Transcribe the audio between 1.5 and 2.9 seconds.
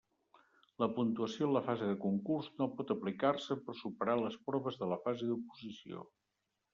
la fase de concurs no